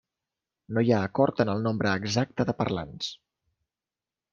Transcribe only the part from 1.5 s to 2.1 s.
el nombre